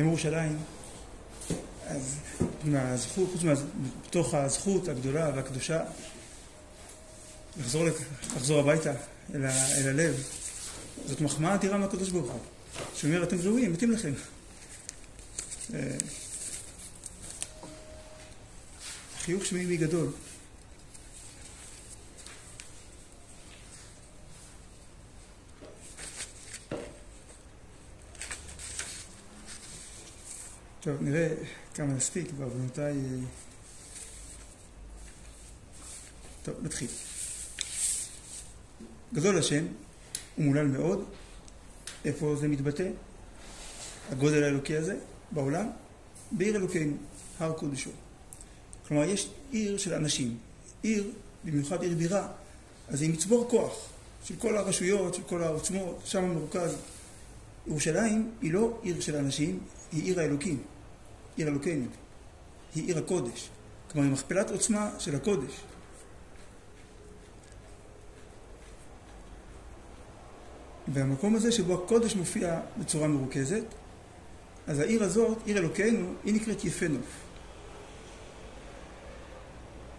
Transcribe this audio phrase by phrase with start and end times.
[0.00, 0.58] יום ירושלים,
[1.86, 2.16] אז
[2.64, 3.40] מהזכות, חוץ
[4.06, 5.82] מתוך הזכות הגדולה והקדושה,
[7.60, 7.84] לחזור,
[8.36, 8.92] לחזור הביתה
[9.34, 10.22] אל, ה, אל הלב,
[11.06, 12.40] זאת מחמאה אדירה מהקדוש ברוך הוא,
[12.94, 14.12] שאומר אתם ראויים, מתאים לכם.
[15.74, 15.96] אה,
[19.20, 20.08] חיוך שמימי גדול.
[30.82, 31.28] טוב, נראה
[31.74, 33.24] כמה נספיק בינתיים...
[33.24, 33.30] אה,
[36.42, 36.88] טוב, נתחיל.
[39.14, 39.66] גדול השם,
[40.36, 41.04] הוא מולל מאוד.
[42.04, 42.88] איפה זה מתבטא?
[44.10, 44.96] הגודל האלוקי הזה
[45.30, 45.66] בעולם?
[46.32, 46.96] בעיר אלוקינו,
[47.38, 47.90] הר קודשו.
[48.88, 50.38] כלומר, יש עיר של אנשים.
[50.82, 51.10] עיר,
[51.44, 52.28] במיוחד עיר בירה,
[52.88, 53.88] אז היא מצבור כוח
[54.24, 56.76] של כל הרשויות, של כל העוצמות, שם מרוכז.
[57.66, 59.60] ירושלים היא לא עיר של אנשים,
[59.92, 60.62] היא עיר האלוקים,
[61.36, 61.86] עיר אלוקינו.
[62.74, 63.48] היא עיר הקודש.
[63.90, 65.60] כלומר, היא מכפלת עוצמה של הקודש.
[70.88, 73.64] והמקום הזה שבו הקודש מופיע בצורה מרוכזת,
[74.66, 77.24] אז העיר הזאת, עיר אלוקינו, היא נקראת יפה נוף.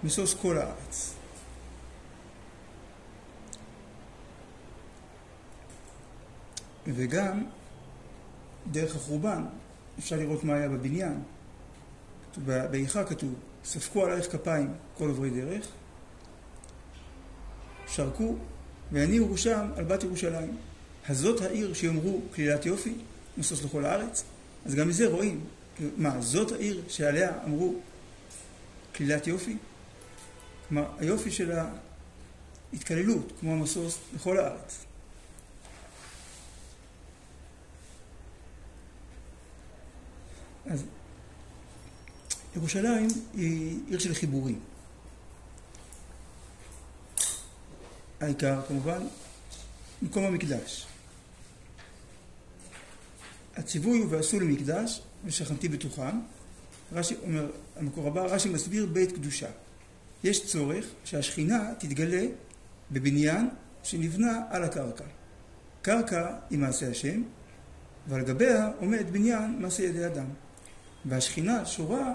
[0.03, 1.13] משוש כל הארץ.
[6.87, 7.43] וגם
[8.71, 9.45] דרך החורבן
[10.01, 11.21] אפשר לראות מה היה בבניין.
[12.45, 13.33] באיכה כתוב,
[13.65, 15.67] ספקו עלייך כפיים כל עוברי דרך,
[17.87, 18.35] שרקו
[18.91, 20.57] ויניעו ראשם על בת ירושלים.
[21.09, 22.93] הזאת העיר שיאמרו כלילת יופי,
[23.37, 24.23] משוש לכל הארץ?
[24.65, 25.43] אז גם מזה רואים,
[25.97, 27.75] מה, זאת העיר שעליה אמרו
[28.95, 29.57] כלילת יופי?
[30.67, 31.51] כלומר, היופי של
[32.73, 34.85] ההתקללות, כמו המשוש לכל הארץ.
[40.71, 40.83] אז
[42.55, 44.59] ירושלים היא עיר של חיבורים.
[48.21, 49.07] העיקר כמובן
[50.01, 50.87] מקום המקדש.
[53.55, 56.19] הציווי הוא ועשו למקדש ושכנתי בתוכם.
[56.93, 59.49] רש"י אומר, המקור הבא, רש"י מסביר בית קדושה.
[60.23, 62.25] יש צורך שהשכינה תתגלה
[62.91, 63.49] בבניין
[63.83, 65.05] שנבנה על הקרקע.
[65.81, 67.23] קרקע היא מעשה השם,
[68.07, 70.25] ועל גביה עומד בניין מעשה ידי אדם.
[71.05, 72.13] והשכינה שורה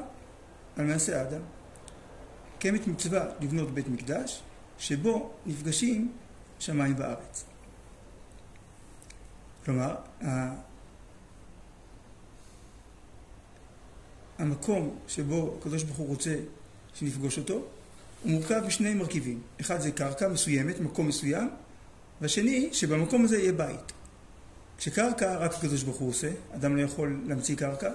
[0.77, 1.41] על מעשה האדם.
[2.59, 4.43] קיימת מצווה לבנות בית מקדש,
[4.79, 6.13] שבו נפגשים
[6.59, 7.45] שמיים וארץ.
[9.65, 9.95] כלומר,
[14.39, 16.37] המקום שבו הקדוש ברוך הוא רוצה
[16.95, 17.55] שנפגוש אותו,
[18.23, 19.41] הוא מורכב משני מרכיבים.
[19.61, 21.51] אחד זה קרקע מסוימת, מקום מסוים,
[22.21, 23.93] והשני, שבמקום הזה יהיה בית.
[24.79, 27.91] כשקרקע, רק הקדוש ברוך הוא עושה, אדם לא יכול להמציא קרקע.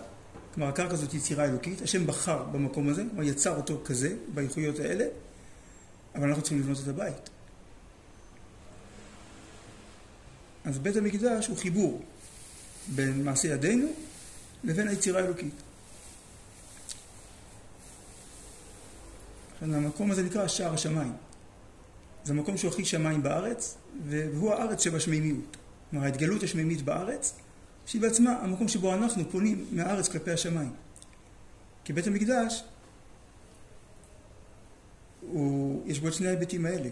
[0.54, 5.06] כלומר, הקרקע זאת יצירה אלוקית, השם בחר במקום הזה, כלומר יצר אותו כזה, באיכויות האלה,
[6.16, 7.30] אבל אנחנו צריכים לבנות את הבית.
[10.66, 12.02] אז בית המקדש הוא חיבור
[12.88, 13.88] בין מעשה ידינו
[14.64, 15.54] לבין היצירה האלוקית.
[19.62, 21.14] המקום הזה נקרא שער השמיים.
[22.24, 23.78] זה המקום שהוא הכי שמיים בארץ,
[24.10, 25.58] והוא הארץ שבשמימיות.
[25.90, 27.34] כלומר, ההתגלות השמימית בארץ,
[27.86, 30.74] שהיא בעצמה המקום שבו אנחנו פונים מהארץ כלפי השמיים.
[31.84, 32.64] כי בית המקדש,
[35.22, 36.90] הוא, יש בו את שני ההיבטים האלה.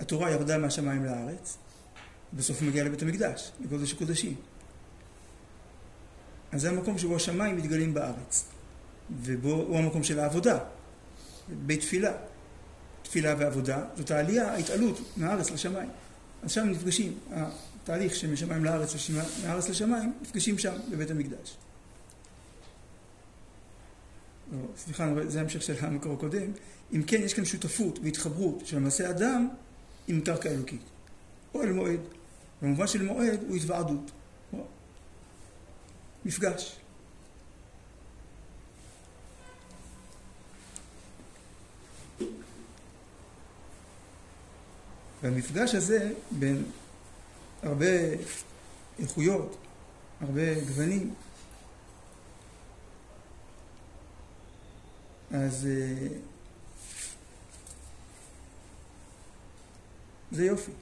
[0.00, 1.56] התורה ירדה מהשמיים לארץ,
[2.32, 4.34] בסוף היא מגיעה לבית המקדש, לקודש הקודשים.
[6.52, 8.44] אז זה המקום שבו השמיים מתגלים בארץ,
[9.10, 10.58] ובו הוא המקום של העבודה,
[11.48, 12.12] בית תפילה.
[13.02, 15.88] תפילה ועבודה, זאת העלייה, ההתעלות מהארץ לשמיים.
[16.42, 17.18] אז שם נפגשים,
[17.86, 21.56] התהליך שמשמיים לארץ ומארץ לשמיים, נפגשים שם בבית המקדש.
[24.52, 26.50] לא, סליחה, זה המשך של המקור הקודם.
[26.92, 29.48] אם כן, יש כאן שותפות והתחברות של מעשה אדם
[30.08, 30.80] עם קרקע אלוקית.
[31.54, 32.00] אוהל מועד.
[32.62, 34.10] במובן של מועד הוא התוועדות.
[36.24, 36.76] מפגש.
[45.22, 46.64] והמפגש הזה בין
[47.66, 47.86] הרבה
[48.98, 49.56] איכויות,
[50.20, 51.14] הרבה גוונים,
[55.30, 56.08] אז אה,
[60.32, 60.72] זה יופי.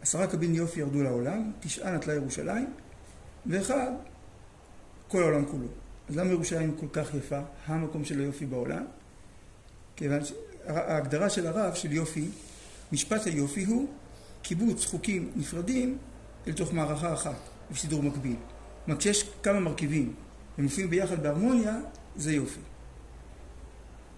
[0.00, 2.72] עשרה קבין יופי ירדו לעולם, תשעה נטלה ירושלים,
[3.46, 3.92] ואחד,
[5.08, 5.66] כל העולם כולו.
[6.08, 8.84] אז למה ירושלים כל כך יפה, המקום של היופי בעולם?
[9.96, 12.28] כיוון שההגדרה של הרב, של יופי,
[12.92, 13.88] משפט היופי הוא
[14.42, 15.98] קיבוץ חוקים נפרדים
[16.46, 17.36] אל תוך מערכה אחת,
[17.70, 18.36] בסידור מקביל.
[18.84, 20.14] כלומר, כשיש כמה מרכיבים
[20.58, 21.80] הם מופיעים ביחד בהרמוניה,
[22.16, 22.60] זה יופי.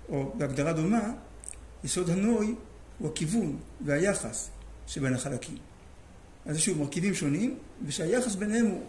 [0.09, 1.13] או בהגדרה דומה,
[1.85, 2.55] יסוד הנוי
[2.99, 4.51] הוא הכיוון והיחס
[4.87, 5.59] שבין החלקים.
[6.47, 8.83] אז שוב, מרכיבים שונים, ושהיחס ביניהם הוא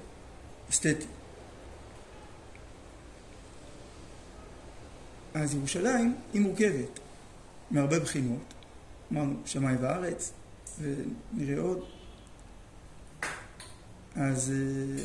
[0.69, 1.05] אסתטי.
[5.33, 6.99] אז ירושלים היא מורכבת
[7.71, 8.53] מהרבה בחינות.
[9.11, 10.31] אמרנו, שמיים וארץ,
[10.79, 11.79] ונראה עוד.
[14.15, 15.03] אז, אה,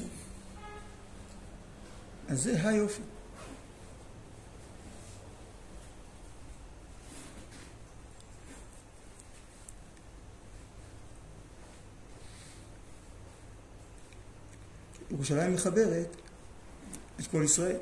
[2.29, 3.03] אז זה היופי.
[15.11, 16.17] ירושלים מחברת
[17.21, 17.77] את כל ישראל.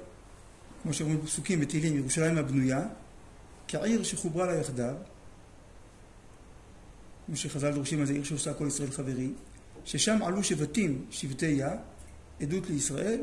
[0.83, 2.87] כמו שאומרים בפסוקים בתהילים, ירושלים הבנויה,
[3.69, 4.95] כעיר שחוברה לה יחדיו,
[7.29, 9.31] כמו שחז"ל דורשים על זה, עיר שעושה כל ישראל חברי,
[9.85, 11.77] ששם עלו שבטים, שבטי יה,
[12.41, 13.21] עדות לישראל,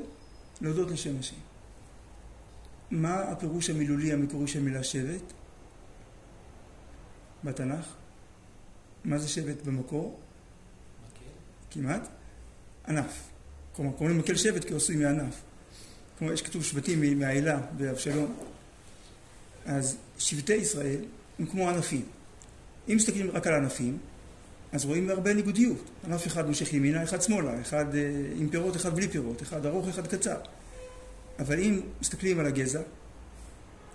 [0.61, 1.35] להודות לשם השם.
[2.91, 5.33] מה הפירוש המילולי המקורי של מילה שבט?
[7.43, 7.85] בתנ"ך?
[9.03, 10.19] מה זה שבט במקור?
[11.71, 12.07] כמעט?
[12.87, 13.29] ענף.
[13.73, 15.41] כלומר, קוראים למקל שבט כי עשוי מענף.
[16.17, 18.35] כמו יש כתוב שבטים מהאלה באבשלום.
[19.65, 20.99] אז שבטי ישראל
[21.39, 22.05] הם כמו ענפים.
[22.89, 23.97] אם מסתכלים רק על ענפים,
[24.71, 25.89] אז רואים הרבה ניגודיות.
[26.05, 28.01] ענף אחד מושך ימינה, אחד שמאלה, אחד אה,
[28.35, 30.37] עם פירות, אחד בלי פירות, אחד ארוך, אחד קצר.
[31.39, 32.81] אבל אם מסתכלים על הגזע,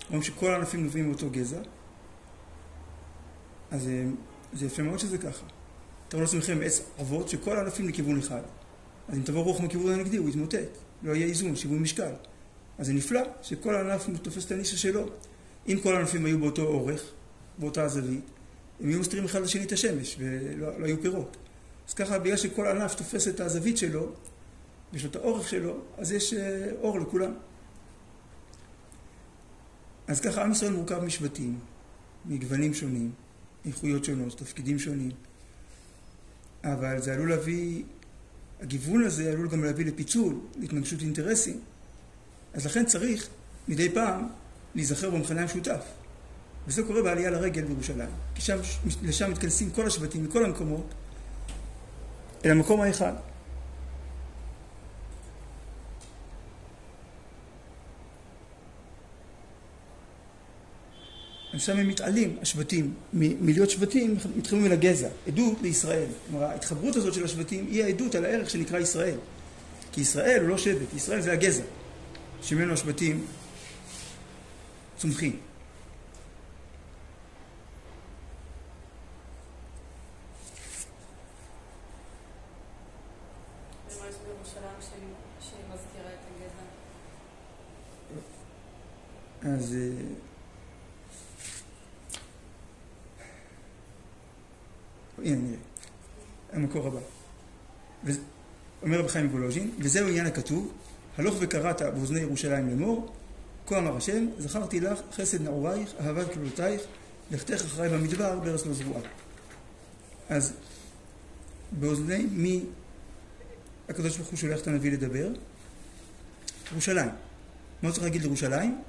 [0.09, 1.61] רואים שכל הענפים נובעים מאותו גזע,
[3.71, 4.05] אז אה,
[4.53, 5.47] זה יפה מאוד שזה ככה.
[6.09, 8.43] תראו לעצמכם עץ אבות שכל הענפים לכיוון אחד.
[9.09, 10.79] אז אם תבוא רוח מכיוון הנגדי, הוא יתמוטט.
[11.03, 12.13] לא יהיה איזון, שיווי משקל.
[12.79, 15.07] אז זה נפלא שכל הענף תופס את הנישה שלו.
[15.69, 17.03] אם כל הענפים היו באותו אורך,
[17.59, 18.25] באותה זווית,
[18.81, 21.37] הם היו מסתירים אחד לשני את השמש, ולא לא היו פירות.
[21.89, 24.13] אז ככה, בגלל שכל ענף תופס את הזווית שלו,
[24.93, 27.35] ויש לו את האורך שלו, אז יש אה, אור לכולם.
[30.07, 31.59] אז ככה עם ישראל מורכב משבטים,
[32.27, 33.11] מגוונים שונים,
[33.67, 35.11] איכויות שונות, תפקידים שונים.
[36.65, 37.83] אבל זה עלול להביא
[38.61, 41.61] הגיוון הזה עלול גם להביא לפיצול, להתנגשות אינטרסים.
[42.55, 43.29] אז לכן צריך
[43.69, 44.29] מדי פעם
[44.75, 45.85] להיזכר במכנה המשותף.
[46.67, 48.11] וזה קורה בעלייה לרגל בירושלים.
[48.35, 48.59] כי שם,
[49.03, 50.95] לשם מתכנסים כל השבטים מכל המקומות
[52.45, 53.13] אל המקום האחד.
[61.61, 66.07] שם הם מתעלים, השבטים, מלהיות שבטים, מתחילים אל הגזע, עדות לישראל.
[66.31, 69.17] כלומר, ההתחברות הזאת של השבטים היא העדות על הערך שנקרא ישראל.
[69.93, 71.63] כי ישראל הוא לא שבט, ישראל זה הגזע,
[72.43, 73.25] שממנו השבטים
[74.99, 75.37] צומחים.
[89.43, 89.75] אז...
[89.75, 90.31] אה,
[95.25, 95.59] הנה נראה,
[96.53, 96.99] המקור הבא.
[98.83, 100.73] אומר רבי חיים וולוז'ין, וזהו עניין הכתוב,
[101.19, 103.13] הלוך וקראת באוזני ירושלים לאמור,
[103.67, 106.83] כה אמר השם, זכרתי לך חסד נעורייך, אהבת כלולותייך,
[107.31, 109.01] לכתך אחריי במדבר בארץ לא זרועה.
[110.29, 110.53] אז
[111.73, 112.65] באוזני מי
[113.89, 115.29] הקדוש ברוך הוא שולח את הנביא לדבר?
[116.73, 117.11] ירושלים.
[117.83, 118.83] מה צריך להגיד לירושלים?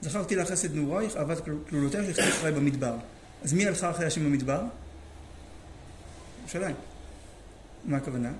[0.00, 1.38] זכרתי לך חסד נעורייך, אהבת
[1.68, 2.96] כלולותייך, לכתך אחריי במדבר.
[3.42, 4.62] אז מי הלכה אחרי השם במדבר?
[6.40, 6.76] ירושלים.
[7.84, 8.32] מה הכוונה?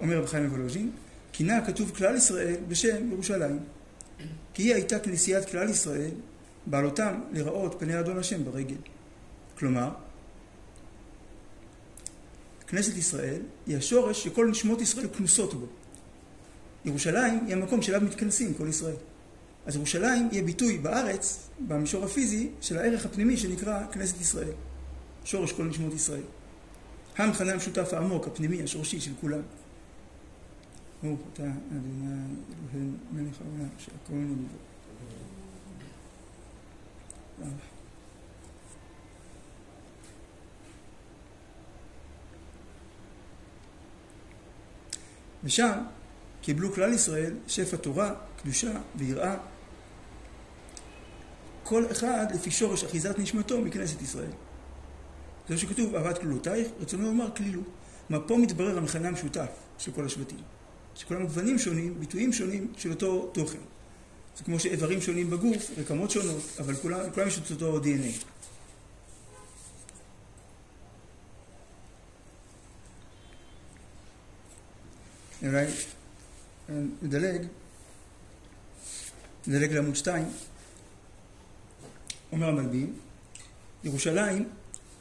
[0.00, 0.90] אומר רב חיים וולוז'ין,
[1.32, 3.58] כינה הכתוב כלל ישראל בשם ירושלים.
[4.54, 6.10] כי היא הייתה כנסיית כלל ישראל,
[6.66, 8.76] בעלותם לראות פני אדון השם ברגל.
[9.58, 9.90] כלומר,
[12.66, 15.66] כנסת ישראל היא השורש שכל נשמות ישראל כנוסות בו.
[16.84, 18.96] ירושלים היא המקום שאליו מתכנסים כל ישראל.
[19.66, 24.52] אז ירושלים היא הביטוי בארץ, במישור הפיזי, של הערך הפנימי שנקרא כנסת ישראל.
[25.24, 26.22] שורש כל נשמות ישראל.
[27.16, 29.40] המכנה המשותף העמוק, הפנימי, השורשי של כולם.
[31.02, 32.06] ברוך אתה אדוני
[32.72, 34.70] אלוהינו מלך העולם שהכל נדבר.
[45.44, 45.78] ושם
[46.42, 49.36] קיבלו כלל ישראל שפע תורה, קדושה ויראה.
[51.62, 54.30] כל אחד לפי שורש אחיזת נשמתו מכנסת ישראל.
[55.48, 57.64] זה שכתוב, אהבת כלולותייך, רצונו לומר כלילות.
[58.08, 60.38] כלומר, פה מתברר המכנה המשותף של כל השבטים.
[60.94, 63.58] שכולם גוונים שונים, ביטויים שונים של אותו תוכן.
[64.36, 68.24] זה כמו שאיברים שונים בגוף, רקמות שונות, אבל כולם, כולם יש את אותו DNA.
[75.42, 75.66] אולי
[77.02, 77.46] נדלג,
[79.46, 80.24] נדלג לעמוד 2.
[82.32, 82.96] אומר המלבים,
[83.84, 84.48] ירושלים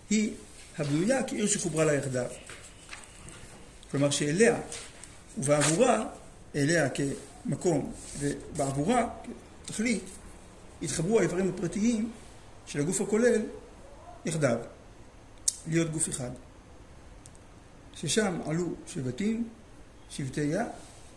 [0.09, 0.33] היא
[0.77, 2.25] הבנויה כעיר שחוברה לה יחדיו.
[3.91, 4.59] כלומר שאליה
[5.39, 6.05] ובעבורה,
[6.55, 9.09] אליה כמקום ובעבורה
[9.65, 10.03] כתכלית,
[10.81, 12.11] התחברו האיברים הפרטיים
[12.65, 13.41] של הגוף הכולל
[14.25, 14.57] יחדיו,
[15.67, 16.29] להיות גוף אחד.
[17.95, 19.47] ששם עלו שבטים,
[20.09, 20.65] שבטי יה,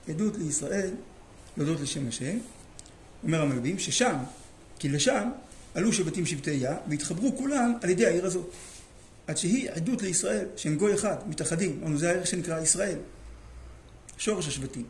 [0.08, 0.90] עדות לישראל,
[1.56, 2.38] להודות לשם השם.
[3.24, 4.16] אומר המלבים ששם,
[4.78, 5.30] כי לשם
[5.74, 8.50] עלו שבטים שבטי יה והתחברו כולם על ידי העיר הזאת.
[9.26, 11.78] עד שהיא עדות לישראל, שהם גוי אחד, מתאחדים.
[11.82, 12.98] אמרנו, זה הערך שנקרא ישראל.
[14.24, 14.86] שורש השבטים.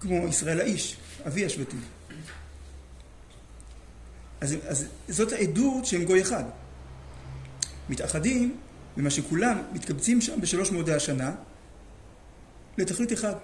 [0.00, 1.80] כמו ישראל האיש, אבי השבטים.
[4.40, 6.44] אז, אז זאת העדות שהם גוי אחד.
[7.88, 8.56] מתאחדים
[8.96, 11.34] במה שכולם מתקבצים שם בשלוש מועדי השנה
[12.78, 13.34] לתכלית אחד,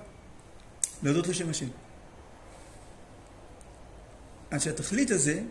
[1.02, 1.68] להודות לשם השם.
[4.50, 5.42] עד שהתכלית הזה,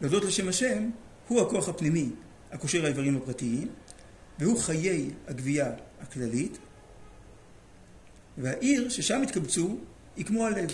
[0.00, 0.90] להודות לשם השם,
[1.28, 2.10] הוא הכוח הפנימי
[2.52, 3.68] הקושר האיברים הפרטיים,
[4.38, 6.58] והוא חיי הגבייה הכללית,
[8.38, 9.76] והעיר ששם התקבצו
[10.16, 10.70] היא כמו הלב,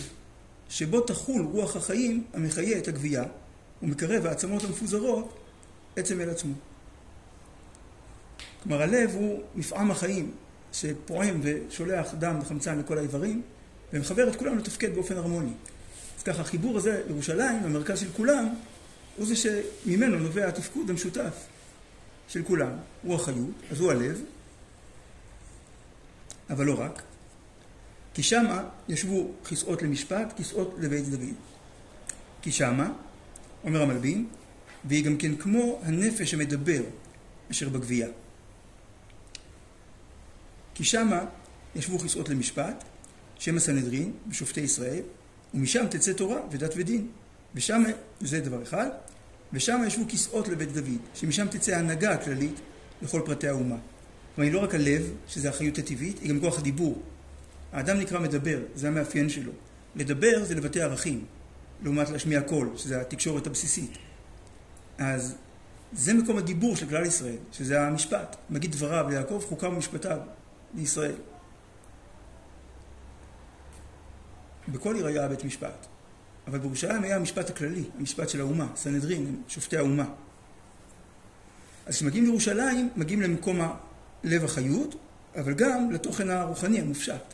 [0.69, 3.23] שבו תחול רוח החיים המחיה את הגבייה
[3.81, 5.39] ומקרב העצמות המפוזרות
[5.95, 6.53] עצם אל עצמו.
[8.63, 10.31] כלומר הלב הוא מפעם החיים
[10.73, 13.41] שפועם ושולח דם וחמצן לכל האיברים
[13.93, 15.51] ומחבר את כולם לתפקד באופן הרמוני.
[16.17, 18.49] אז ככה החיבור הזה לירושלים, המרכז של כולם,
[19.17, 21.45] הוא זה שממנו נובע התפקוד המשותף
[22.27, 22.71] של כולם.
[23.03, 24.21] הוא החיות, אז הוא הלב,
[26.49, 27.01] אבל לא רק.
[28.13, 31.35] כי שמה ישבו כיסאות למשפט, כיסאות לבית דוד.
[32.41, 32.91] כי שמה,
[33.63, 34.29] אומר המלבים,
[34.85, 36.81] והיא גם כן כמו הנפש המדבר
[37.51, 38.07] אשר בגבייה.
[40.73, 41.25] כי שמה
[41.75, 42.83] ישבו כיסאות למשפט,
[43.39, 45.01] שם הסנהדרין ושופטי ישראל,
[45.53, 47.07] ומשם תצא תורה ודת ודין.
[47.55, 47.83] ושם,
[48.21, 48.87] זה דבר אחד,
[49.53, 52.59] ושם ישבו כיסאות לבית דוד, שמשם תצא ההנהגה הכללית
[53.01, 53.75] לכל פרטי האומה.
[54.35, 57.01] כלומר, היא לא רק הלב, שזה החיות הטבעית, היא גם כוח הדיבור.
[57.73, 59.51] האדם נקרא מדבר, זה המאפיין שלו.
[59.95, 61.25] לדבר זה לבטא ערכים,
[61.83, 63.97] לעומת להשמיע קול, שזה התקשורת הבסיסית.
[64.97, 65.35] אז
[65.93, 68.35] זה מקום הדיבור של כלל ישראל, שזה המשפט.
[68.49, 70.17] מגיד דבריו ליעקב, חוקיו ומשפטיו
[70.75, 71.15] לישראל.
[74.67, 75.87] בכל עיר היה בית משפט.
[76.47, 80.05] אבל בירושלים היה המשפט הכללי, המשפט של האומה, סנהדרין, שופטי האומה.
[81.85, 83.59] אז כשמגיעים לירושלים, מגיעים למקום
[84.23, 84.95] לב החיות,
[85.35, 87.33] אבל גם לתוכן הרוחני המופשט.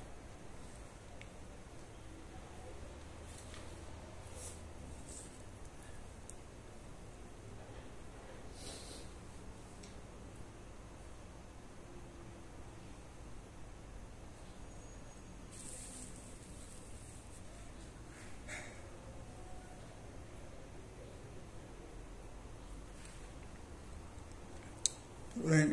[25.45, 25.63] אולי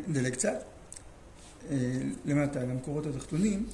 [0.43, 0.63] קצת,
[1.69, 1.77] אה,
[2.25, 3.65] למטה, למקורות התחתונים,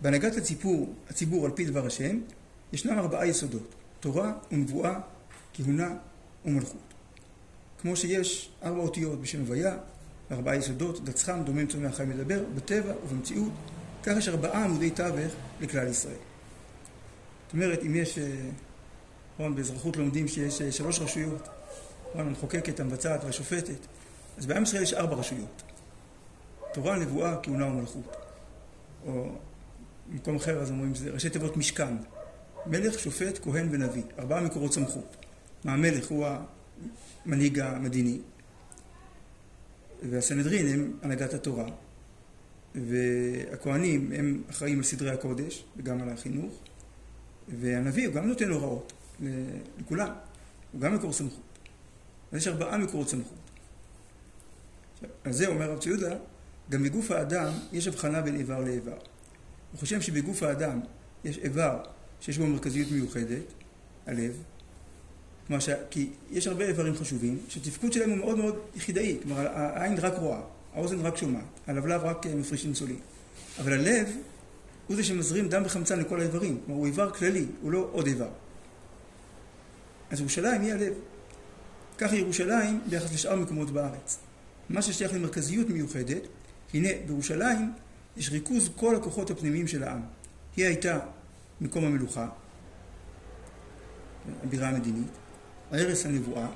[0.00, 2.20] בהנהגת הציבור, הציבור על פי דבר השם,
[2.72, 5.00] ישנם ארבעה יסודות, תורה ונבואה,
[5.54, 5.94] כהונה
[6.44, 6.94] ומלכות.
[7.80, 9.76] כמו שיש ארבע אותיות בשם הוויה,
[10.30, 13.52] ארבעה יסודות, דצחם, דומם, צומח, חי, מדבר, בטבע ובמציאות,
[14.02, 16.14] כך יש ארבעה עמודי תווך לכלל ישראל.
[17.46, 18.18] זאת אומרת, אם יש,
[19.34, 21.48] נכון, באזרחות לומדים שיש אה, שלוש רשויות,
[22.10, 23.78] נכון, המחוקקת, המבצעת והשופטת,
[24.38, 25.62] אז בעם ישראל יש ארבע רשויות.
[26.72, 28.16] תורה, נבואה, כהונה ומלכות.
[29.06, 29.28] או
[30.08, 31.96] במקום אחר אז אומרים שזה ראשי תיבות משכן.
[32.66, 34.02] מלך, שופט, כהן ונביא.
[34.18, 35.16] ארבעה מקורות סמכות.
[35.64, 36.26] המלך הוא
[37.26, 38.20] המנהיג המדיני,
[40.10, 41.66] והסנהדרין הם הנהגת התורה,
[42.74, 46.52] והכהנים הם אחראים על סדרי הקודש וגם על החינוך,
[47.48, 48.92] והנביא הוא גם נותן הוראות
[49.78, 50.12] לכולם,
[50.72, 51.58] הוא גם מקור סמכות.
[52.32, 53.38] אז יש ארבעה מקורות סמכות.
[55.24, 56.16] על זה אומר רב ציודה,
[56.70, 58.96] גם בגוף האדם יש הבחנה בין איבר לאיבר.
[59.72, 60.80] הוא חושב שבגוף האדם
[61.24, 61.78] יש איבר
[62.20, 63.44] שיש בו מרכזיות מיוחדת,
[64.06, 64.32] הלב,
[65.46, 65.68] כלומר ש...
[65.90, 70.40] כי יש הרבה איברים חשובים, שהתפקוד שלהם הוא מאוד מאוד יחידאי, כלומר העין רק רואה,
[70.74, 72.98] האוזן רק שומעת, הלבלב רק אה, מפריש אינסולין.
[73.60, 74.08] אבל הלב
[74.86, 78.28] הוא זה שמזרים דם וחמצן לכל האיברים, כלומר הוא איבר כללי, הוא לא עוד איבר.
[80.10, 80.92] אז ירושלים היא הלב.
[81.98, 84.18] ככה ירושלים ביחס לשאר מקומות בארץ.
[84.68, 86.22] מה ששייך למרכזיות מיוחדת,
[86.74, 87.72] הנה בירושלים
[88.16, 90.00] יש ריכוז כל הכוחות הפנימיים של העם.
[90.56, 90.98] היא הייתה
[91.60, 92.28] מקום המלוכה,
[94.44, 95.10] הבירה המדינית,
[95.72, 96.46] ערש הנבואה,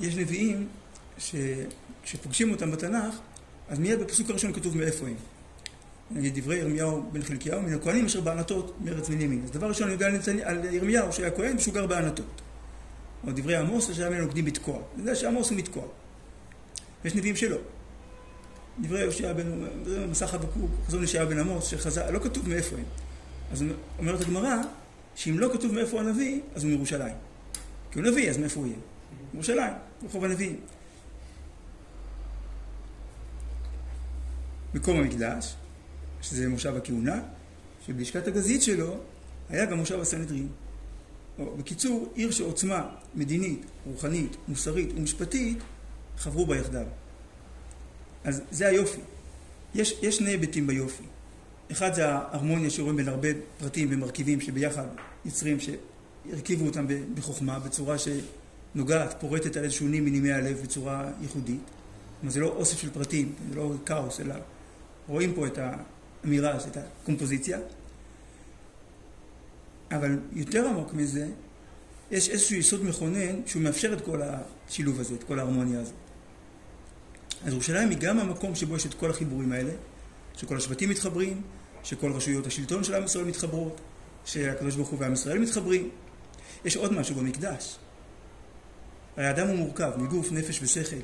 [0.00, 0.68] יש נביאים
[1.18, 3.14] שכשפוגשים אותם בתנ"ך,
[3.68, 5.14] אז מיד בפסוק הראשון כתוב מאיפה הם.
[6.10, 9.42] נגיד דברי ירמיהו בן חלקיהו, מן הכהנים אשר בענתות מארץ בנימין.
[9.44, 10.08] אז דבר ראשון אני יודע
[10.42, 12.40] על ירמיהו שהיה כהן ושהוא גר בענתות.
[13.26, 14.78] או דברי עמוס אשר מן עוקדים בתקוע.
[14.98, 15.84] יודע שעמוס הוא מתקוע.
[17.04, 17.56] יש נביאים שלא.
[18.80, 19.64] דברי יושע בן,
[20.10, 22.84] מסך חבקוק, חזון ישעיה בן עמוס, שחזר, לא כתוב מאיפה הם.
[23.52, 23.64] אז
[23.98, 24.56] אומרת הגמרא,
[25.14, 27.14] שאם לא כתוב מאיפה הנביא, אז הוא מירושלים.
[27.90, 28.78] כי הוא נביא, אז מאיפה הוא יהיה?
[29.34, 29.72] ירושלים,
[30.04, 30.60] רחוב הנביאים.
[34.74, 35.54] מקום המקדש,
[36.22, 37.20] שזה מושב הכהונה,
[37.86, 38.96] שבלשכת הגזית שלו
[39.50, 40.48] היה גם מושב הסנהדרין.
[41.38, 45.58] בקיצור, עיר שעוצמה מדינית, רוחנית, מוסרית ומשפטית
[46.16, 46.86] חברו בה יחדיו.
[48.24, 49.00] אז זה היופי.
[49.74, 51.02] יש, יש שני היבטים ביופי.
[51.72, 54.86] אחד זה ההרמוניה שרואים בין הרבה פרטים ומרכיבים שביחד
[55.24, 61.60] יוצרים, שהרכיבו אותם בחוכמה, בצורה שנוגעת, פורטת על איזשהו נים מנימי הלב בצורה ייחודית.
[62.20, 64.34] כלומר, זה לא אוסף של פרטים, זה לא כאוס, אלא
[65.08, 67.58] רואים פה את האמירה, את הקומפוזיציה.
[69.90, 71.28] אבל יותר עמוק מזה,
[72.10, 75.94] יש איזשהו יסוד מכונן שהוא מאפשר את כל השילוב הזה, את כל ההרמוניה הזאת.
[77.44, 79.72] אז ירושלים היא גם המקום שבו יש את כל החיבורים האלה,
[80.36, 81.42] שכל השבטים מתחברים,
[81.82, 83.80] שכל רשויות השלטון של עם ישראל מתחברות,
[84.24, 85.88] שהקדוש ברוך הוא ועם ישראל מתחברים.
[86.64, 87.78] יש עוד משהו במקדש.
[89.16, 90.96] הרי האדם הוא מורכב מגוף, נפש ושכל.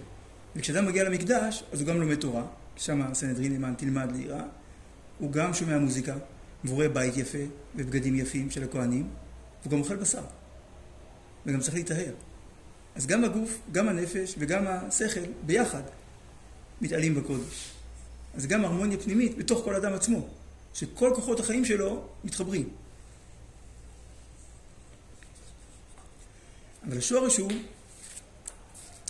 [0.56, 2.44] וכשאדם מגיע למקדש, אז הוא גם לומד תורה,
[2.76, 4.42] שם הסנהדרין למען תלמד לירה,
[5.18, 6.14] הוא גם שומע מוזיקה,
[6.66, 7.38] והוא רואה בית יפה
[7.74, 9.08] ובגדים יפים של הכוהנים,
[9.62, 10.22] והוא גם אוכל בשר.
[11.46, 12.14] וגם צריך להיטהר.
[12.94, 15.82] אז גם הגוף, גם הנפש וגם השכל ביחד
[16.80, 17.72] מתעלים בקודש.
[18.34, 20.28] אז גם הרמוניה פנימית בתוך כל אדם עצמו,
[20.74, 22.68] שכל כוחות החיים שלו מתחברים.
[26.88, 27.52] אבל השורש הוא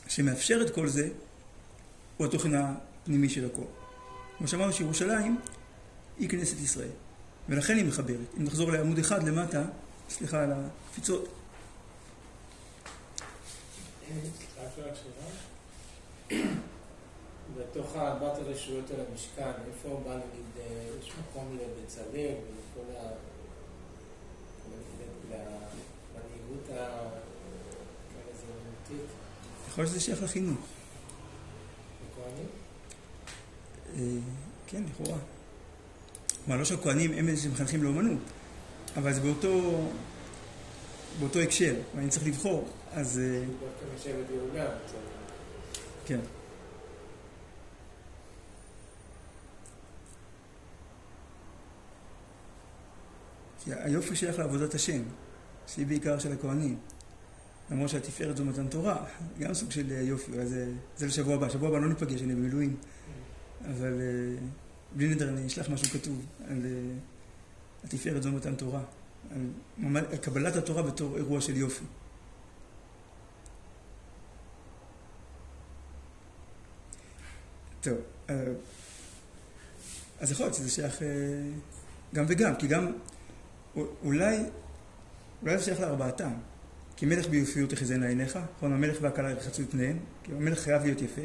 [0.09, 1.09] שמאפשר את כל זה,
[2.17, 3.63] הוא התוכן הפנימי של הכל.
[4.39, 5.39] כמו שאמרנו שירושלים
[6.19, 6.89] היא כנסת ישראל,
[7.49, 8.17] ולכן היא מחברת.
[8.39, 9.63] אם נחזור לעמוד אחד למטה,
[10.09, 11.29] סליחה על הקפיצות.
[17.57, 23.11] בתוך ארבעת הרשויות על המשכן, איפה בא נגיד, אה, יש מקום לבצלאל ולכל ה...
[25.31, 26.69] למנהיגות
[28.31, 29.11] הזהותית?
[29.69, 30.59] יכול להיות שזה שייך לחינוך.
[32.11, 32.47] לכהנים?
[33.95, 34.19] אה,
[34.67, 35.19] כן, לכאורה.
[36.47, 38.19] כלומר, לא שהכהנים הם אלה שמחנכים לאומנות,
[38.97, 39.89] אבל זה באותו,
[41.21, 43.19] באותו הקשר, ואני צריך לבחור, אז...
[43.19, 43.45] אה.
[46.07, 46.21] כן.
[53.67, 55.03] היופי שייך לעבודת השם,
[55.67, 56.79] שהיא בעיקר של הכהנים.
[57.71, 59.05] למרות שהתפארת זו מתן תורה,
[59.39, 61.49] גם סוג של יופי, זה, זה לשבוע הבא.
[61.49, 62.77] שבוע הבא לא ניפגש, אני במילואים.
[63.65, 64.47] אבל אה,
[64.97, 66.71] בלי נדר אני אשלח משהו כתוב על אה,
[67.85, 68.83] התפארת זו מתן תורה,
[69.31, 71.85] על, על קבלת התורה בתור אירוע של יופי.
[77.81, 77.95] טוב,
[78.31, 78.35] אה,
[80.21, 81.03] אז יכול להיות שזה שייך
[82.15, 82.93] גם וגם, כי גם
[83.77, 84.39] אולי,
[85.43, 86.33] אולי זה שייך לארבעתם.
[86.97, 88.73] כי מלך ביופיות תחזינה עיניך, נכון?
[88.73, 91.23] המלך והכלה ירחצו את פניהם, כי המלך חייב להיות יפה.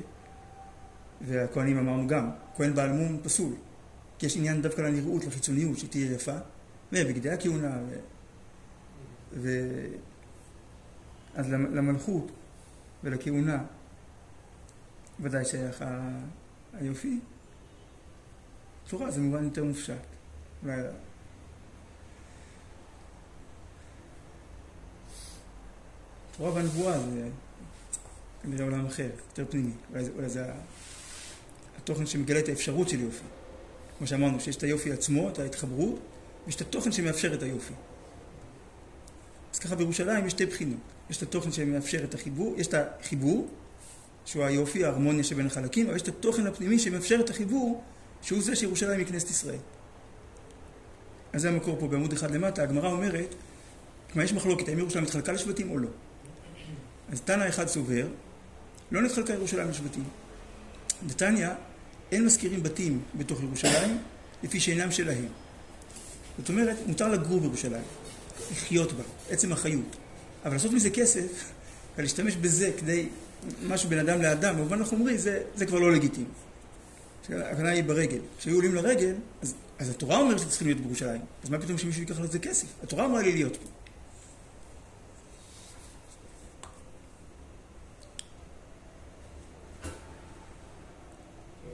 [1.26, 3.54] והכהנים אמרנו גם, כהן בעל מום פסול.
[4.20, 6.38] כי יש עניין דווקא לנראות, לחיצוניות, שתהיה יפה.
[6.94, 8.00] ובגדי הכהונה, ו...
[9.34, 9.50] ו...
[11.36, 12.32] אז למלכות
[13.04, 13.64] ולכהונה
[15.20, 16.20] ודאי שייך ה...
[16.74, 17.20] היופי.
[18.88, 19.94] תורה זה מובן יותר מופשט.
[26.38, 27.30] תורה והנבואה זה
[28.44, 29.72] כנראה עולם אחר, יותר פנימי.
[29.92, 30.52] אולי זה, אולי זה
[31.84, 33.24] התוכן שמגלה את האפשרות של יופי.
[33.98, 36.00] כמו שאמרנו, שיש את היופי עצמו, את ההתחברות,
[36.46, 37.74] ויש את התוכן שמאפשר את היופי.
[39.54, 40.80] אז ככה בירושלים יש שתי בחינות.
[41.10, 43.48] יש את התוכן שמאפשר את החיבור, יש את החיבור,
[44.26, 47.84] שהוא היופי, ההרמוניה שבין החלקים, אבל יש את התוכן הפנימי שמאפשר את החיבור,
[48.22, 49.60] שהוא זה שירושלים היא כנסת ישראל.
[51.34, 53.36] אז זה המקור פה בעמוד אחד למטה, הגמרא אומרת,
[54.12, 55.90] כלומר יש מחלוקת, האם ירושלים התחלקה לשבטים או לא.
[57.12, 58.08] אז תנא אחד סובר,
[58.92, 60.04] לא נתחלקה ירושלים לשבטים.
[61.08, 61.50] נתניא,
[62.12, 63.98] אין מזכירים בתים בתוך ירושלים
[64.44, 65.26] לפי שאינם שלהם.
[66.38, 67.84] זאת אומרת, מותר לגור בירושלים,
[68.52, 69.96] לחיות בה, עצם החיות.
[70.46, 71.52] אבל לעשות מזה כסף,
[71.98, 73.10] ולהשתמש בזה כדי
[73.68, 76.26] משהו בין אדם לאדם, במובן החומרי, זה, זה כבר לא לגיטימי.
[77.30, 78.20] הכוונה היא ברגל.
[78.40, 81.22] כשהיו עולים לרגל, אז, אז התורה אומרת שצריכים להיות בירושלים.
[81.44, 82.68] אז מה פתאום שמישהו ייקח לזה כסף?
[82.84, 83.68] התורה אמרה לי להיות פה.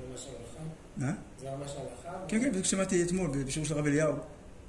[0.09, 0.86] מה?
[0.99, 1.05] זה
[1.59, 2.17] ממש הלכה?
[2.27, 4.13] כן, כן, בדיוק שמעתי אתמול בשיעור של הרב אליהו,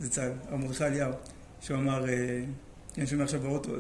[0.01, 1.13] זצ"ל, הרב מרדכי אליהו,
[1.61, 2.15] שהוא אמר, אה,
[2.95, 3.73] כן, שומע עכשיו באוטו,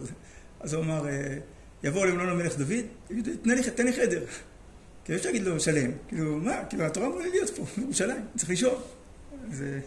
[0.60, 1.38] אז- הוא אמר, אה,
[1.82, 2.84] יבוא למלון המלך דוד,
[3.74, 4.24] "תן לי- חדר.
[5.04, 5.90] כאילו, אפשר להגיד לו, שלם.
[6.08, 6.64] כאילו, מה?
[6.68, 8.74] כאילו, התורה אמורה להיות פה, בירושלים, צריך לישון.
[9.52, 9.78] אה,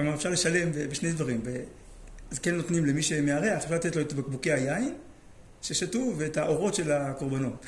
[0.00, 1.40] אמר, אפשר לשלם בשני דברים.
[2.30, 4.94] אז כן נותנים למי שמארח, אפשר לתת לו את בקבוקי היין
[5.62, 7.66] ששתו ואת האורות של הקורבנות.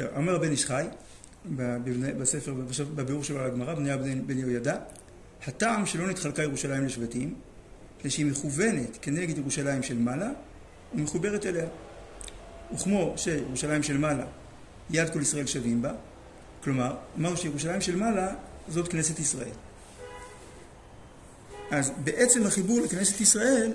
[0.00, 0.86] טוב, אומר הבן איש חי,
[2.18, 2.54] בספר,
[2.94, 4.76] בביאור שלו על הגמרא, בני בן בן יהוידע,
[5.46, 7.34] הטעם שלא נתחלקה ירושלים לשבטים,
[8.02, 10.30] זה שהיא מכוונת כנגד ירושלים של מעלה,
[10.94, 11.66] ומחוברת אליה.
[12.74, 14.26] וכמו שירושלים של מעלה,
[14.90, 15.92] יד כל ישראל שווים בה,
[16.64, 18.34] כלומר, אמרנו שירושלים של מעלה
[18.68, 19.54] זאת כנסת ישראל.
[21.70, 23.72] אז בעצם החיבור לכנסת ישראל,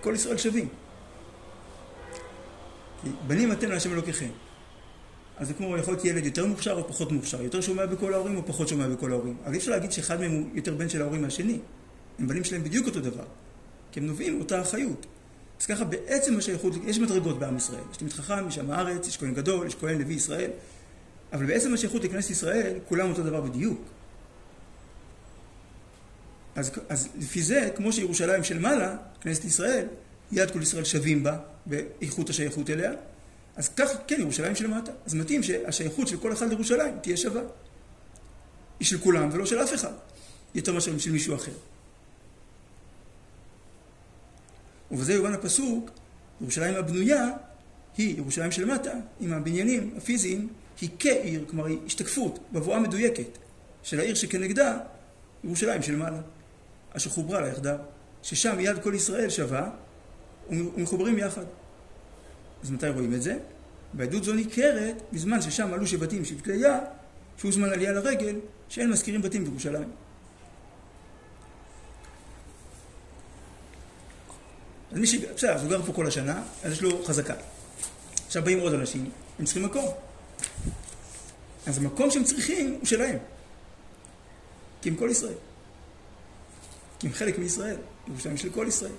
[0.00, 0.68] כל ישראל שווים.
[3.26, 4.30] בנים אתם להשם אלוקיכם.
[5.40, 8.36] אז זה כמו יכול להיות ילד יותר מוכשר או פחות מוכשר, יותר שומע בכל ההורים
[8.36, 9.36] או פחות שומע בכל ההורים.
[9.44, 11.58] אבל אי אפשר להגיד שאחד מהם הוא יותר בן של ההורים מהשני.
[12.18, 13.24] הם בנים שלהם בדיוק אותו דבר.
[13.92, 15.06] כי הם נובעים מאותה אחריות.
[15.60, 17.80] אז ככה בעצם השייכות, יש מדרגות בעם ישראל.
[17.90, 20.50] יש תלמיד חכם, יש עם הארץ, יש כהן גדול, יש כהן לוי ישראל.
[21.32, 23.80] אבל בעצם השייכות לכנסת ישראל, כולם אותו דבר בדיוק.
[26.54, 29.86] אז, אז לפי זה, כמו שירושלים של מעלה, כנסת ישראל,
[30.32, 32.92] יד כל ישראל שווים בה באיכות השייכות אליה,
[33.56, 34.92] אז כך, כן, ירושלים של מטה.
[35.06, 37.42] אז מתאים שהשייכות של כל אחד לירושלים תהיה שווה.
[38.80, 39.92] היא של כולם ולא של אף אחד,
[40.54, 41.52] יותר מאשר של מישהו אחר.
[44.90, 45.90] ובזה יובן הפסוק,
[46.40, 47.28] ירושלים הבנויה
[47.96, 50.48] היא ירושלים של מטה, עם הבניינים הפיזיים,
[50.80, 53.38] היא כעיר, כלומר היא השתקפות, בבואה מדויקת,
[53.82, 54.78] של העיר שכנגדה,
[55.44, 56.20] ירושלים של מעלה,
[56.92, 57.76] אשר חוברה לה יחדיו,
[58.22, 59.70] ששם יד כל ישראל שווה
[60.50, 61.44] ומחוברים יחד.
[62.62, 63.38] אז מתי רואים את זה?
[63.92, 66.78] בעדות זו ניכרת בזמן ששם עלו שבטים של כליה,
[67.36, 68.36] שהוא זמן עלייה לרגל,
[68.68, 69.90] שאין מזכירים בתים בירושלים.
[74.92, 75.14] אז מי ש...
[75.14, 77.34] בסדר, אז הוא גר פה כל השנה, אז יש לו חזקה.
[78.26, 79.86] עכשיו באים עוד אנשים, הם צריכים מקום.
[81.66, 83.18] אז המקום שהם צריכים הוא שלהם.
[84.82, 85.34] כי הם כל ישראל.
[86.98, 87.76] כי הם חלק מישראל.
[88.08, 88.92] ירושלים של כל ישראל.
[88.92, 88.98] זה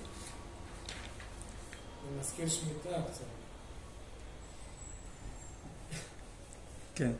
[2.20, 3.41] מזכיר שמיטה קצת.
[6.94, 7.12] כן.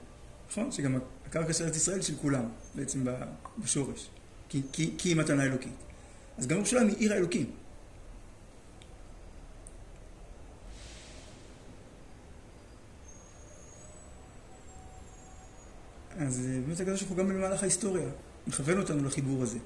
[0.50, 0.72] נכון?
[0.72, 3.04] שגם הקרקע של ארץ ישראל של כולם, בעצם
[3.58, 4.08] בשורש.
[4.48, 5.72] כי, כי, כי היא מתנה אלוקית.
[6.38, 7.50] אז גם ירושלים היא עיר האלוקים.
[16.18, 18.08] אז אה, באמת הקדוש ברוך הוא גם במהלך ההיסטוריה
[18.46, 19.58] מכוון אותנו לחיבור הזה.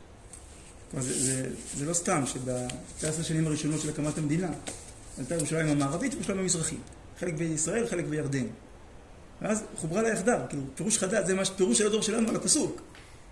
[0.91, 4.51] כלומר, זה, זה, זה לא סתם שב-19 השנים הראשונות של הקמת המדינה
[5.19, 6.81] עלתה ירושלים המערבית וירושלים המזרחית.
[7.19, 8.47] חלק בישראל, חלק בירדן.
[9.43, 12.83] ואז חוברה לה יחדיו, כאילו, פירוש חדש, זה ממש פירוש של הדור שלנו על הפסוק.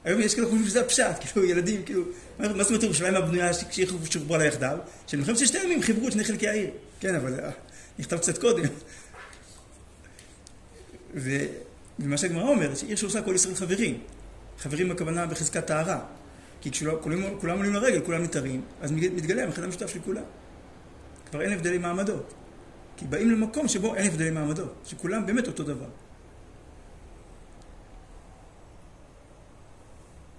[0.04, 2.02] היום יש כאלה חושבים שזה הפשט, כאילו, ילדים, כאילו,
[2.38, 3.86] מה זאת אומרת ירושלים הבנויה שהיא
[4.18, 4.78] חוברה לה יחדיו?
[5.06, 6.70] שבמלחמת ששת הימים חיברו את שני חלקי העיר.
[7.00, 7.50] כן, אבל אה,
[7.98, 8.64] נכתב קצת קודם.
[11.14, 11.46] ו-
[11.98, 14.00] ומה שהגמרא אומרת, שעיר שעושה כל ישראל חברים.
[14.58, 16.00] חברים הכוונה בחזקת טהרה.
[16.60, 20.22] כי כשכולם כולם עולים לרגל, כולם נתערים, אז מתגלה המכנה המשותף של כולם.
[21.30, 22.34] כבר אין הבדלי מעמדות.
[22.96, 25.88] כי באים למקום שבו אין הבדלי מעמדות, שכולם באמת אותו דבר.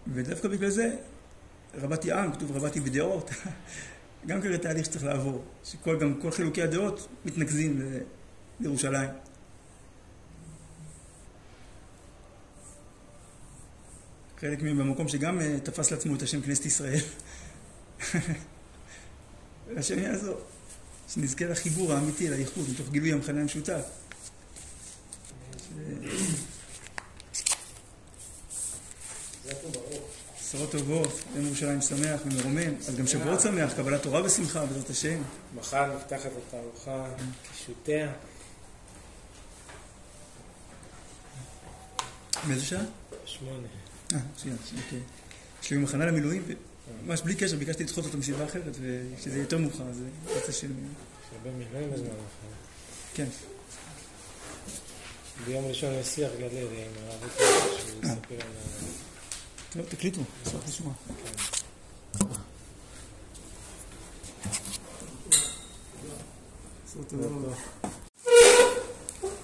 [0.08, 0.96] ודווקא בגלל זה,
[1.76, 3.32] רבתי עם, כתוב רבתי בדעות,
[4.28, 7.82] גם כזה תהליך שצריך לעבור, שכל גם כל חילוקי הדעות מתנקזים
[8.60, 9.10] לירושלים.
[14.38, 17.00] חלק מהם במקום שגם אה, תפס לעצמו את השם כנסת ישראל.
[19.68, 20.55] והשם יעזור.
[21.13, 23.82] שנזכה לחיבור האמיתי, לאיחוד, מתוך גילוי המכנה המשותף.
[30.56, 35.22] בשורות טובות, יום ירושלים שמח ומרומם, אז גם שבועות שמח, קבלת תורה בשמחה, בעזרת השם.
[35.56, 37.08] מחר נפתחת התערוכה
[37.52, 38.12] קישוטיה.
[42.48, 42.84] באיזה שעה?
[43.26, 43.68] שמונה.
[44.13, 45.00] אה, שנייה, שנייה, אוקיי.
[45.63, 46.44] יש לי הכנה למילואים,
[47.06, 50.67] ממש בלי קשר, ביקשתי לדחות אותו מסיבה אחרת, ושזה יותר מאוחר, אז זה רוצה של...
[50.67, 52.54] יש הרבה מילואים בזמן האחרון.
[53.13, 53.28] כן.
[55.45, 57.43] ביום ראשון יש שיח גלרי עם הרב אוטו,
[57.80, 59.74] שהוא יספר על ה...
[59.74, 60.93] טוב, תקליטו, אשמח לשמוע.
[67.10, 67.56] טובות.